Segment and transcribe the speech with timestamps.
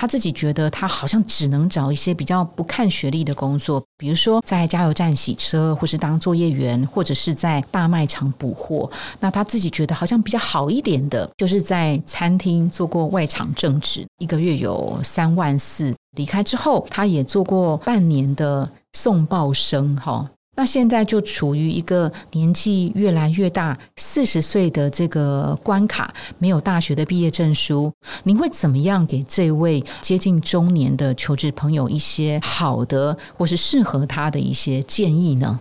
[0.00, 8.90] 他自己觉得他好像只能找一些比较不看学历的工作，比如说在加油站洗车，或是当作业员，或者是在大卖场补货。
[9.18, 15.94] 那他自己觉得好像比较好一点的，就是在餐厅做过外场正职，一个月有三万四。
[16.16, 20.30] 离开之后，他也做过半年的送报生，哈。
[20.56, 27.90] 那现在就处于一个年纪越来越大，四十岁的这个关卡，没有大学的毕业证书，
[28.24, 35.60] 您会怎么样给这位接近中年的求职朋友一些好的或是适合他的一些建议呢？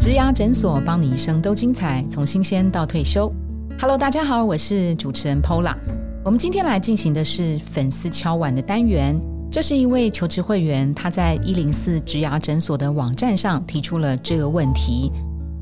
[0.00, 3.30] 植牙诊所帮你一生都精彩，从新鲜到退休。
[3.78, 5.74] Hello，大家好，我是主持人 Pola。
[6.28, 9.18] 我们今天来进行的是粉丝敲碗的单元。
[9.50, 15.10] 这是一位求职会员，他在一零四植牙诊所的网站上提出了这个问题：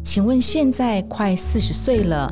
[0.02, 2.29] 请问现在快四十岁了，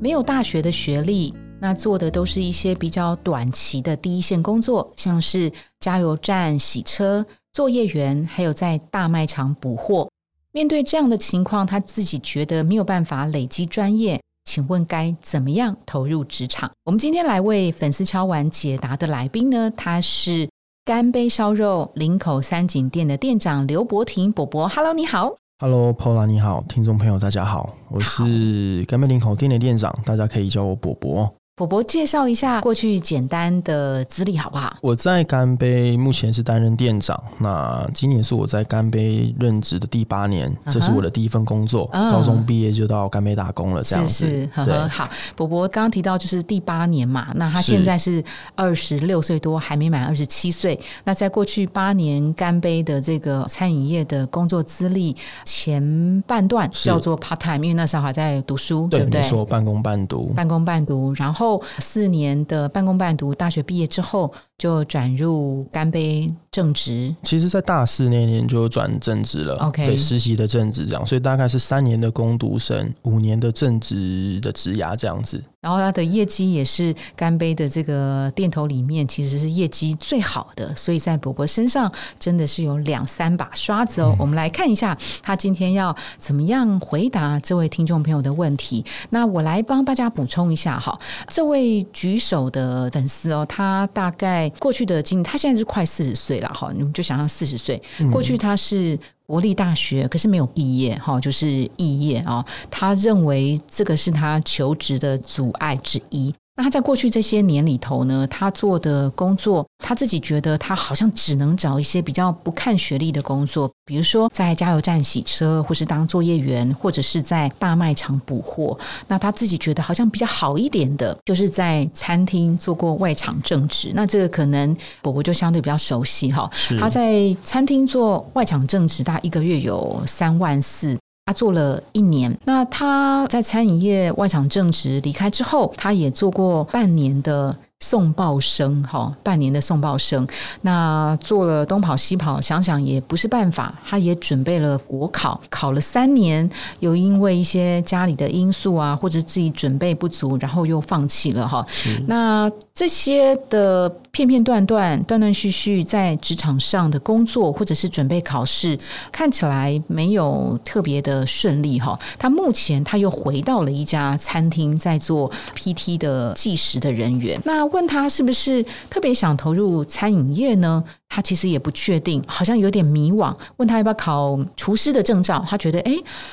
[0.00, 10.08] 没有大学的学历，那做的都是一些比较短期的第一线工作，像是加油站洗车、作业员，还有在大卖场补货。
[10.52, 14.18] 面对这样的情况，他自己觉得没有办法累积专业。
[14.44, 16.70] 请问该怎么样投入职场？
[16.84, 19.70] 我们今天来为粉丝敲完解答的来宾呢？
[19.76, 20.48] 他是
[20.84, 24.68] 干杯烧肉林口三井店的店长刘博廷伯伯。
[24.68, 25.34] Hello，你好。
[25.58, 31.34] Hello，Pola，你好，听众朋友大家好，我是干杯林口店的店长，大家可以叫我伯伯。
[31.56, 34.76] 伯伯介绍一下过去简单的资历好不好？
[34.80, 41.86] 我在干杯目前是担任店长，那今年是我在干杯任职的第八年，这是我的第一份工作。
[41.92, 44.26] 高中毕业就到干杯打工了，这样子。
[44.26, 48.20] 是对，好，伯伯刚刚提到就是第八年嘛，那他现在是
[48.56, 50.76] 二十六岁多，还没满二十七岁。
[51.04, 59.22] 那在过去八年干杯的这个餐饮业的工作资历前半段叫做 part time，因为那时候还在读书，对不对？
[59.22, 61.43] 说半工半读，半工半读，然后。
[61.44, 66.34] 后四年的半工半读，大学毕业之后就转入干杯。
[66.54, 67.12] 正职。
[67.24, 69.56] 其实，在大四那年就转正职了。
[69.56, 75.42] OK，对，实习的正职这样，所以大概是三年的攻读生，五年的正职的职涯这样子。
[75.60, 81.90] 然后他的业绩也是干杯的这个店头里面，其实是业绩最好的，所以在伯伯身上
[82.20, 84.14] 真的是有两三把刷子哦。
[84.18, 88.84] 我们来看一下他今天要怎么样回答这位听众朋友的问题。
[89.08, 90.96] 那我来帮大家补充一下哈，
[91.28, 98.98] 这位举手的粉丝哦，他大概过去的经，他现在是快四十岁了哈，你们就想象四十岁，过去他是。
[99.26, 101.46] 国立大学，可是没有毕业，哈，就是
[101.78, 102.44] 肄业啊。
[102.70, 106.30] 他认为这个是他求职的阻碍之一。
[106.56, 118.78] 那他在过去这些年里头呢，他做的工作，他自己觉得他好像只能找一些比较不看学历的工作，比如说在加油站洗车，或是当作业员，或者是在大卖场补货。
[119.08, 123.90] 那他自己觉得好像比较好一点的，就是在餐厅做过外场正职。
[123.92, 126.48] 那这个可能伯伯就相对比较熟悉哈。
[126.78, 130.96] 他在餐厅做外场正职，大概一个月有三万四。
[131.26, 137.56] 他做了一年，那他在餐饮业外场正职离开之后，他也做过半年的。
[137.84, 140.26] 送报生哈，半年的送报生，
[140.62, 143.74] 那做了东跑西跑，想想也不是办法。
[143.86, 146.48] 他也准备了国考，考了三年，
[146.80, 151.64] 又因为一些家里的因素啊，或者自己准备不足，然后又放弃了哈。
[152.06, 158.78] 那这些的片片段段、断断续续在职场上的工作，或者是准备考试，
[159.12, 161.98] 看起来没有特别的顺利哈。
[162.18, 167.38] 他目前他又回到了一家餐厅，在做 PT 的计时的人员。
[167.44, 170.82] 那问他是不是特别想投入餐饮业呢？
[171.08, 173.32] 他其实也不确定，好像有点迷惘。
[173.56, 175.92] 问他要不要考厨师的证照，他觉得哎，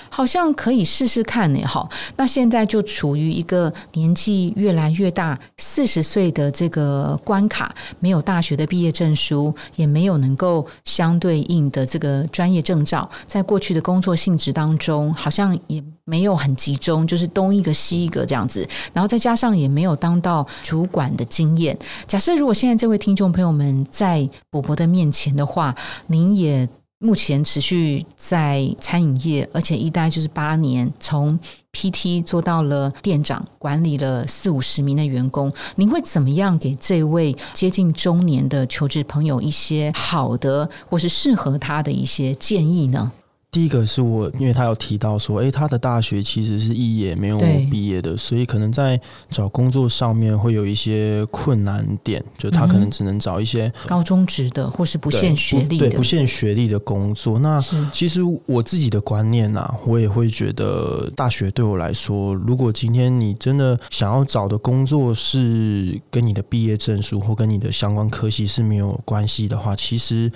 [0.10, 1.64] 好像可以试试看呢。
[1.68, 18.68] 好，那现在就处于一个年纪越来越大，四十岁的这个关卡，没有大学的毕业证书，也没有能够相对应的这个专业证照，在过去的工作性质当中，好像也没有很集中，就是东一个西一个这样子。
[18.94, 21.78] 然后再加上也没有当到主管的经验。
[22.08, 24.28] 假设如果现在这位听众朋友们在
[24.68, 24.76] 我。
[24.76, 25.76] 的面前的话，
[26.08, 26.68] 您也
[26.98, 31.38] 目前持续在餐饮业，而且一待就是八年，从
[31.74, 35.52] PT 做到了店长，管理了四五十名的员工。
[35.76, 43.12] 您会怎么样给这位接近中年的求职朋友一些好的或是适合他的一些建议呢？
[43.52, 47.38] 第一个是我，因为他有提到说，哎，他的大学其实是肄业，没有
[47.70, 48.98] 毕业的，所以可能在
[49.30, 57.40] 找工作上面会有一些困难点，就他可能只能找一些高中职的或是不限学历的，对不限学历的工作。
[57.40, 57.62] 那
[57.92, 70.32] 其实我自己的观念呐，我也会觉得大学对我来说，如果今天你真的想要找的工作是跟你的毕业证书或跟你的相关科系是没有关系的话，其实。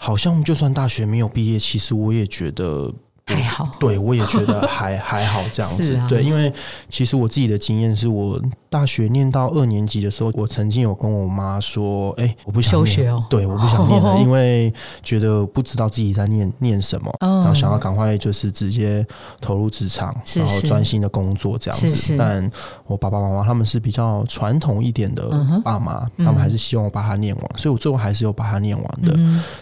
[0.00, 2.90] 好像就算大学没有毕业，其实我也觉得。
[3.30, 6.00] 还好，对我也觉得还 还好这样子。
[6.08, 6.50] 对，因为
[6.88, 14.72] 其实我自己的经验是我大学念到二年级的时候，我曾经有跟我妈说：“哎，我不想休学哦。”对，我不想念了， 因为
[15.02, 19.06] 觉得不知道自己在念念什么，然后想要赶快就是直接
[19.40, 22.16] 投入职场，然后专心的工作这样子。
[22.16, 22.50] 但
[22.86, 25.30] 我爸爸妈妈他们是比较传统一点的
[25.64, 29.16] 爸妈，他们还是希望我把它念完，所以我最后还是有把它念完的。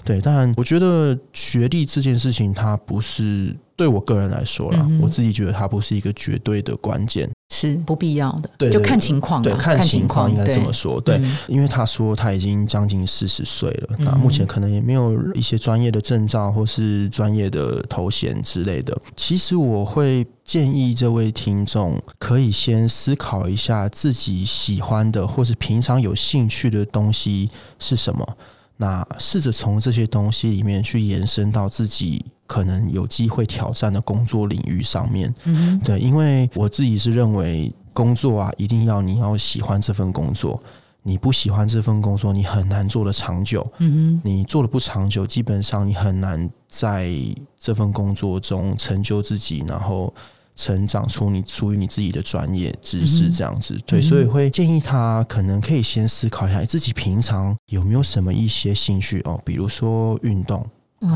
[0.05, 3.57] 对，但我觉得学历这件事情，它不是。
[3.79, 18.95] 对我个人来说啦，我自己觉得它不是一个绝对的关键，是不必要的，对，就看情况，对，看情况应该这么说，对，因为他说他已经将近四十岁了，那目前可能也没有一些专业的证照或是专业的头衔之类的。
[19.17, 27.49] 其实我会建议这位听众可以先思考一下自己喜欢的或是平常有兴趣的东西
[27.79, 28.37] 是什么。
[28.77, 35.35] 那试着从这些东西里面去延伸到自己可能有机会挑战的工作领域上面。
[35.45, 40.63] 嗯，对，因为我自己是认为工作啊，一定要你要喜欢这份工作。
[41.03, 43.67] 你不喜欢这份工作，你很难做的长久。
[43.79, 47.11] 嗯哼，你做的不长久，基本上你很难在
[47.59, 50.13] 这份工作中成就自己，然后。
[50.57, 53.79] 成长出你属于你自己的专业知识，这样子。
[53.87, 59.21] 对，所以会建议他可能可以先思考一下自己平常有没有什么一些兴趣？
[59.21, 60.67] 哦，比如说运动。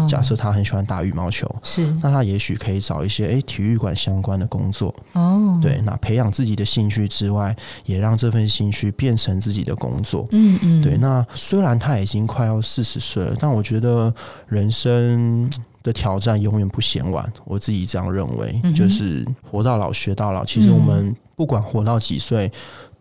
[0.08, 5.58] 假设他很喜欢打羽毛球，是那他也许可以找一些诶体育馆相关的工作哦。
[5.62, 7.54] 对，那培养自己的兴趣之外，
[7.84, 10.26] 也让这份兴趣变成自己的工作。
[10.32, 10.96] 嗯嗯，对。
[10.98, 14.12] 那虽然他已经快要四十岁了，但我觉得
[14.48, 15.50] 人生。
[15.82, 20.44] 的挑战永远不嫌晚，我自己这样认为，就是活到老学到老。
[20.44, 22.52] 其实我们不管活到几岁。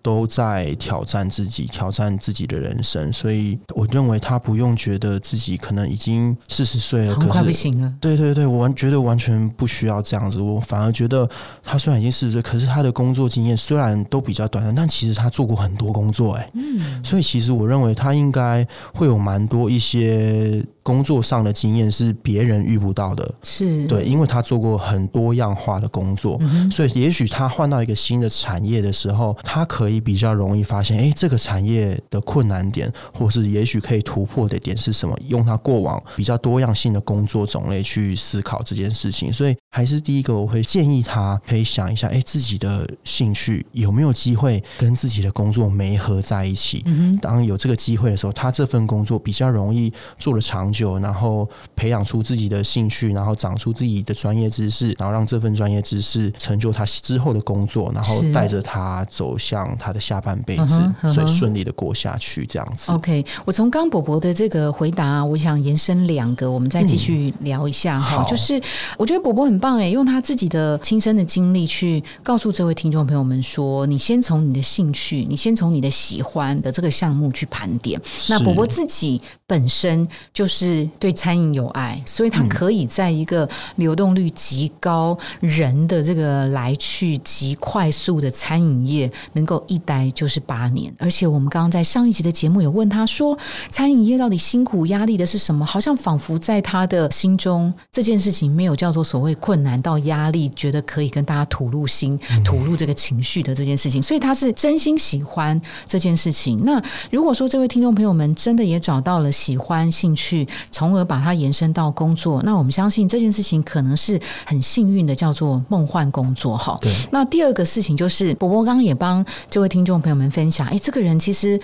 [0.02, 7.94] 都在挑战自己，挑战自己的人生，所以我认为他不用觉得自己可能已经四十岁了，可是不行了。
[8.00, 10.40] 对对对，我完觉得完全不需要这样子。
[10.40, 11.30] 我反而觉得
[11.64, 26.42] 他虽然已经四十岁，可是他的工作经验虽然都比较短暂，但其实他做过很多工作，哎，嗯，所以其实我认为他应该会有蛮多一些工作上的经验是别人遇不到的，是对，因为他做过很多样化的工作，
[26.72, 30.00] 所以也许他换到一个新的产业的时候，他可以。
[30.10, 35.14] 比较容易发现，哎，这个产业的困难点，或是也许可以突破的点是什么？
[35.28, 39.32] 用他过往比较多样性的工作种类去思考这件事情。
[39.32, 46.82] 所以，还是第一个，我会建议他可以想一下，哎，自己的兴趣有没有机会跟自己的工作没合在一起？
[46.86, 59.60] 嗯当有这个机会的时候，他这份工作比较容易做的长久，然后培养出自己的兴趣，然后长出自己的专业知识，然后让这份专业知识成就他之后的工作，然后带着他走向。
[59.80, 60.84] 他的下半辈子，
[61.14, 62.92] 所以顺利的过下去，这样子。
[62.92, 68.24] OK，我从刚伯伯的这个回答，我想延伸两个，我们再继续聊一下哈。
[68.30, 68.62] 就是
[68.98, 78.00] 我觉得伯伯很棒哎，用他自己的亲身的经历去告诉这位听众朋友们说：，你先从你的兴趣，你先从你的喜欢的这个项目去盘点。
[78.28, 80.59] 那伯伯自己本身就是
[81.00, 89.78] 对餐饮有爱，所以他可以在一个流动率极高、人的这个来去极快速的餐饮业，能够一。
[89.80, 93.36] 待就是八年，而且我们刚刚在上一集的节目有问他说，
[93.72, 95.66] 餐饮业到底辛苦压力的是什么？
[95.66, 106.62] 好像仿佛在他的心中，这件事情没有叫做所谓困难到压力，觉得可以跟大家吐露心、吐露这个情绪的这件事情，所以他是真心喜欢这件事情。
[106.64, 116.58] 那如果说这位听众朋友们真的也找到了喜欢、兴趣，从而把它延伸到工作，那我们相信这件事情可能是很幸运的，叫做梦幻工作。
[116.58, 116.94] 哈，对。
[117.12, 119.70] 那第二个事情就是，伯伯刚刚也帮这位。
[119.70, 121.62] 听众朋友们分享，哎，这个人其实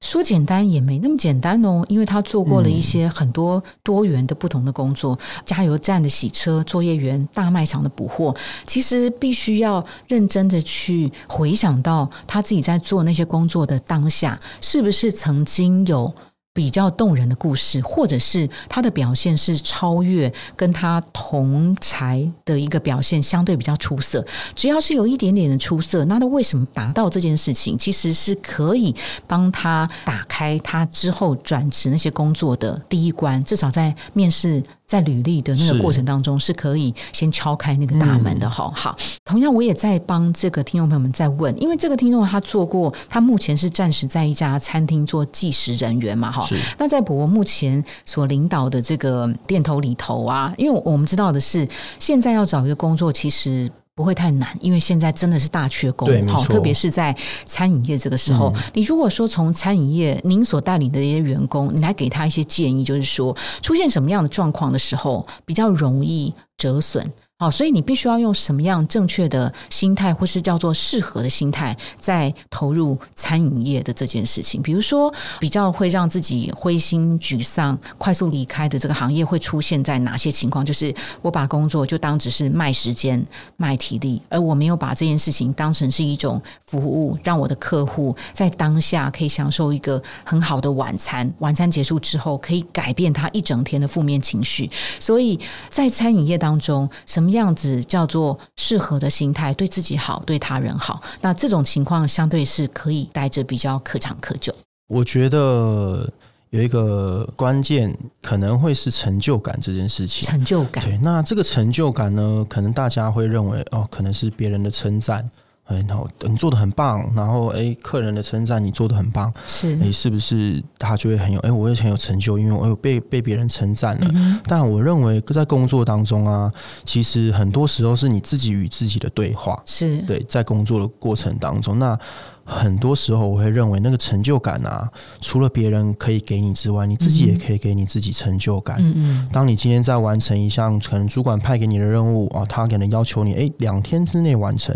[0.00, 8.32] 说简单也没那么简单哦，因为他做过了一些很多多元的不同的工作，加油站的洗车作业员、大卖场的补货，
[8.64, 16.14] 其实必须要认真的去回想到他自己在做那些工作的当下，是不是曾经有。
[16.58, 24.26] 比较动人的故事，或者是他的表现是超越跟他同才的一个表现相对比较出色。
[24.56, 28.92] 只要是有一点点的出色，那他为什么达到这件事情，其实是可以
[29.24, 33.42] 帮他打开他之后转职那些工作的第一关。
[33.44, 38.72] 至少在面试在履历的那个过程当中是可以先敲开那个大门的哈。
[38.74, 46.48] 好，同样我也在帮这个听众朋友们在问，因为这个听众他做过，他目前是暂时在一家餐厅做计时人员嘛哈。
[46.78, 51.68] 那在我目前所领导的这个店头里头啊，因为我们知道的是，
[51.98, 53.70] 现在要找一个工作其实。
[53.98, 57.12] 不会太难，因为现在真的是大缺工，好，特别是在
[57.46, 58.54] 餐饮业这个时候。
[58.72, 67.12] 你如果说从餐饮业您所带领的一些员工，你来给他一些建议，就是说出现什么样的状况的时候，比较容易折损。
[67.40, 74.60] 好，所以你必须要用什么样正确的心态，或是叫做适合的心态，在投入餐饮业的这件事情。
[74.60, 80.66] 比如说，比较会让自己灰心沮丧、快速离开的这个行业，会出现在哪些情况？
[80.66, 80.92] 就是
[81.22, 83.24] 我把工作就当只是卖时间、
[83.56, 91.32] 卖体力，而我没有把这件事情当成是一种服务，让我的客户在当下可以享受一个很好的晚餐。
[91.38, 94.68] 晚餐结束之后，可以改变他一整天的负面情绪。
[94.98, 97.27] 所以在餐饮业当中，什么？
[97.32, 101.02] 样子叫做适合的心态，对自己好，对他人好。
[101.20, 104.54] 那这种情况相对是可以待着比较可长可久。
[104.88, 106.10] 我觉得
[106.50, 110.28] 有一个关键可能会是成就感这件事情。
[110.28, 110.98] 成就感，对。
[111.02, 115.28] 那这个成就感呢，可能大家会认为哦，可能是别人的称赞。
[115.68, 124.40] 然后你做的很棒，然后哎，客人的称赞你做的很棒，是哎，是不是他就会很有哎，我也很有成就，因为我有被被别人称赞了。
[124.46, 126.50] 但我认为在工作当中啊，
[126.84, 131.98] 其实很多时候是你自己与自己的对话，是对在工作的过程当中，那
[132.44, 138.78] 很多时候我会认为那个成就感啊，除了别人可以给你之外，你自己也可以给你自己成就感。
[138.80, 144.74] 嗯嗯，当你今天在完成一项可能主管派给你的任务啊，他可能要求你哎两天之内完成。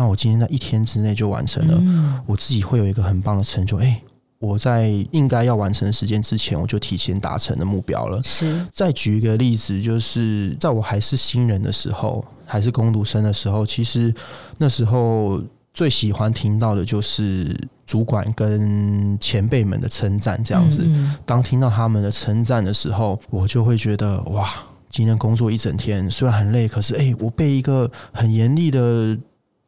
[0.00, 3.76] 那我今天在一天之内就完成了，我自己会有一个很棒的成就。
[3.76, 4.00] 哎，
[4.38, 8.18] 我在应该要完成的时间之前，我就提前达成了目标了。
[8.24, 8.66] 是。
[8.72, 14.10] 再举一个例子，就是在我还是新人的时候，还是攻读生的时候，其实
[14.56, 15.38] 那时候
[15.74, 17.54] 最喜欢听到的就是
[17.84, 20.42] 主管跟前辈们的称赞。
[20.42, 20.82] 这样子，
[21.26, 24.48] 当听到他们的称赞的时候，我就会觉得哇，
[24.88, 29.18] 今天工作一整天虽然很累，可是哎，我被一个很严厉的。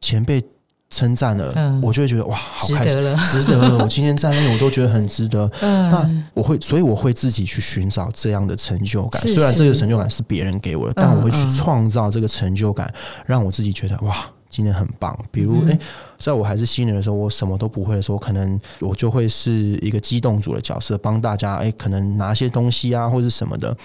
[0.03, 0.43] 前辈
[0.89, 2.93] 称赞了，我就会觉得哇，好开心，
[3.31, 3.77] 值得了。
[3.81, 5.49] 我今天在那里，我都觉得很值得。
[5.61, 9.21] 那我会，所以我会自己去寻找这样的成就感。
[9.21, 12.93] 虽然这个成就感是别人给我的，但我会去创造这个成就感，
[13.25, 14.29] 让我自己觉得哇。
[14.53, 15.75] 今天很棒，比如哎，
[16.19, 23.75] 在我还是新人的时候，我什么都不会的时候，可能我就会是一个机动组的角色，帮大家哎，可能拿些东西啊，或者什么的，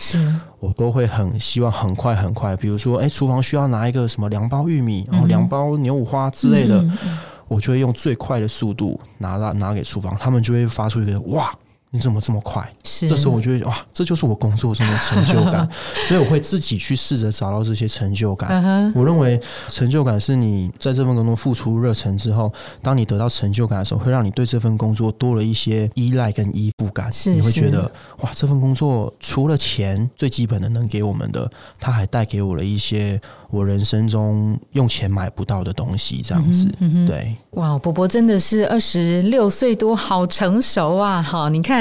[0.60, 2.54] 我都会很希望很快很快。
[2.54, 6.84] 比如说哎，厨房需要拿一个什么两包玉米，然后两包牛五花之类的，
[7.48, 11.50] 我就会用最快的速度拿到拿给厨房，他们就会发出一个哇。
[11.90, 12.66] 你怎么这么快？
[12.84, 15.68] 是这时候我觉得哇，这就是我工作中的成就感，
[16.06, 18.92] 所以我会自己去试着找到这些成就感。
[18.94, 22.52] 我认为成就感是你在这份工作付出热忱之后，
[22.82, 27.12] 当你得到成就感的时候，会让你对这份工作多了一些依赖跟依附感。
[27.12, 33.20] 是你会觉得哇，这份工作除了钱最基本的能给我们的，它还带给我了一些。
[33.50, 36.68] 我人生中用钱买不到的东西，这样子，
[37.06, 41.22] 对，哇，伯伯真的是二十六岁多，好成熟啊！
[41.22, 41.77] 好，你看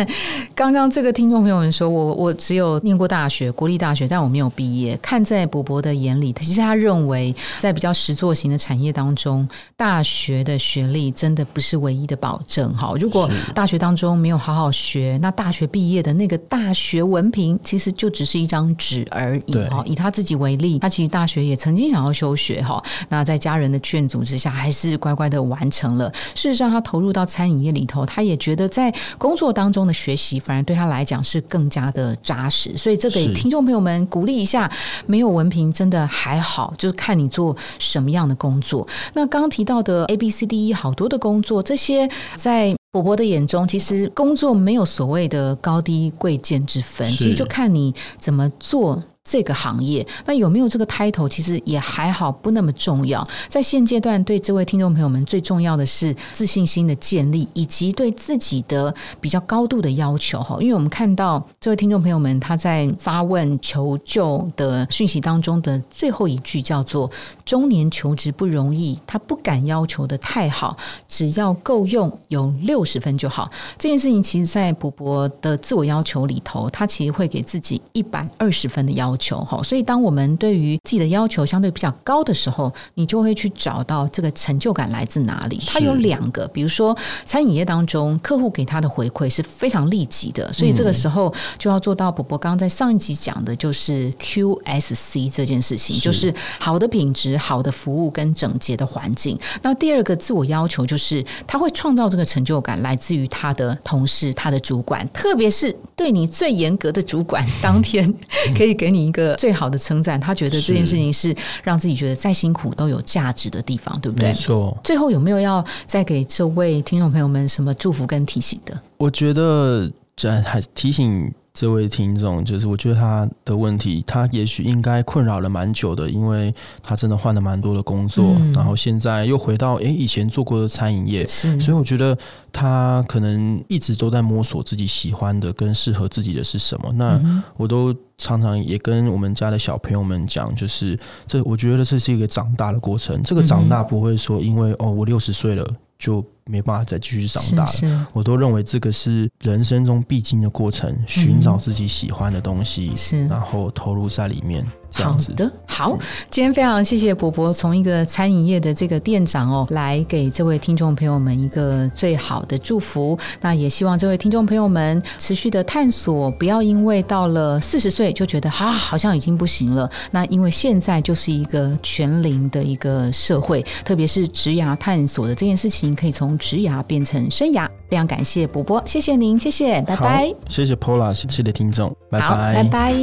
[0.55, 4.97] 刚刚这个听众朋友们说，我我只有念过大学，国立大学，但我没有毕业。
[5.01, 12.73] 看在伯伯的眼里，其实他认为，在比较实作型的产业当中，大学的学历真的不是唯一的保证。
[12.73, 19.53] 哈，如果大学当中没有好好学，那大学毕业的那个大学文凭，其实就只是一张纸而已。
[19.65, 21.57] 哈，以他自己为例，他其实大学也。
[21.57, 26.07] 曾经想要休学哈，那在家人的劝阻之下，还是乖乖的完成了。
[26.35, 32.75] 事实上，他投入到餐饮业里头，他也觉得在工作当中的学习，反而对他来讲是更加的扎实。
[32.75, 34.69] 所以，这给听众朋友们鼓励一下：
[35.05, 38.85] 没有文凭真的还好，就是看你做什么样的工作。
[39.13, 49.01] 那刚刚提到的 A、B、C、D、E 好多的工作，这些在伯伯的眼中，其实工作没有所谓的高低贵贱之分，其实就看你怎么做。
[49.29, 53.27] 这个行业，那有没有这个 title，其实也还好，不那么重要。
[53.49, 60.57] 在现阶段，对这位听众朋友们最重要的是自信心的建立，以及对自己的比较高度的要求哈。
[60.61, 67.11] 因为我们看到这位听众朋友们他在发问求救的讯息当中的最后一句叫做
[67.43, 73.51] “中年求职不容易”，他不敢要求的太好，只要够用，有六十分就好。
[73.77, 79.16] 这件事情其实，在博博的自我要求里头，他其实会给自己一百二十分的要。
[79.17, 79.61] 求哈。
[79.63, 85.61] 所以，当我们对于自己的要求相对比较高的时候，你就会去找到这个成就感来自哪里。
[85.67, 92.07] 它有两个，比如说餐饮业当中，客户给他的回馈是非常立即的，所以这个时候就要做到。
[92.17, 99.37] 伯伯刚刚在上一集讲的就是 QSC 这件事情，就是好的品质、好的服务跟整洁的环境。
[99.61, 108.11] 那第二个自我要求就是，他会创造这个成就感，来自于他的同事、他的主管，特别是对你最严格的主管，当天
[108.57, 110.19] 可以给你一个最好的称赞。
[110.19, 111.33] 他觉得这件事情是
[111.63, 114.27] 让自己觉得再辛苦都有价值的地方，对不对？
[114.27, 114.77] 没错。
[114.83, 118.79] 最后有没有要再给这位听众朋友们什么祝福跟提醒的？
[118.97, 121.33] 我觉得这还提醒。
[121.59, 132.15] 这位听众，就是我觉得他的问题，他也许应该困扰了蛮久的，因为他真的换了蛮多的工作，然后现在又回到诶以前做过的餐饮业，所以我觉得
[132.53, 136.91] 他可能一直都在摸索自己喜欢的跟适合自己的是什么。
[136.93, 137.19] 那
[137.55, 140.95] 我都常常也跟我们家的小朋友们讲，就是
[141.25, 146.23] 这我觉得这是一个长大的过程，这个长大不会说因为哦我六十岁了就。
[146.47, 154.65] 没办法再继续长大了，我都认为这个是人生中必经的过程，寻找自己喜欢的东西，是然后投入在里面。
[154.93, 155.95] 好的，好，
[156.31, 163.19] 今天非常谢谢伯伯从一个餐饮业的这个店长哦，来给这位听众朋友们一个最好的祝福。
[163.41, 169.87] 那也希望这位听众朋友们持续的探索，不要因为到了四十岁就觉得啊，好像已经不行了。
[170.11, 177.67] 那因为现在就是一个全龄的一个社会，特别是职涯探索的这件事情，可以从职涯变成生涯。
[177.89, 180.33] 非常感谢波波，谢谢您，谢谢，拜拜。
[180.47, 182.93] 谢谢 Pola，谢谢听众，拜拜，拜拜。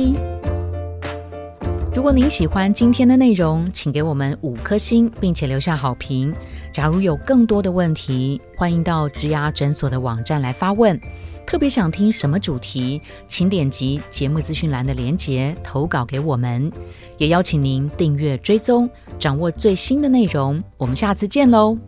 [1.94, 6.34] 如果您喜欢今天的内容，请给我们五颗星，并且留下好评。
[6.72, 11.00] 假如有更多的问题，欢迎到植牙诊所的网站来发问。
[11.46, 16.72] 特别想听什么主题，请点击节目资讯栏的连结投稿给我们。
[17.16, 20.60] 也邀请您订阅追踪，掌握最新的内容。
[20.76, 21.78] 我们下次见喽！